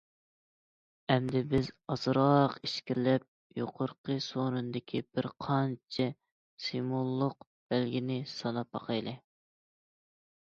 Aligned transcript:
ئەمدى 1.15 1.41
بىز 1.49 1.67
ئازراق 1.95 2.55
ئىچكىرىلەپ 2.67 3.27
يۇقىرىقى 3.59 4.15
سورۇندىكى 4.27 5.01
بىر 5.17 5.29
قانچە 5.47 6.07
سىمۋوللۇق 6.69 7.35
بەلگىنى 7.75 8.17
ساناپ 8.33 8.73
باقايلى. 8.79 9.15